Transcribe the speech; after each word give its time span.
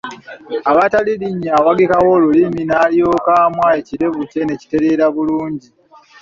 Awatali 0.69 1.11
linnyo 1.21 1.49
awagikawo 1.59 2.11
lulimi 2.23 2.61
nalyoka 2.69 3.31
amwa 3.47 3.67
ekirevu 3.79 4.21
kye 4.31 4.41
ne 4.45 4.55
kitereera 4.61 5.05
bulungi. 5.15 5.67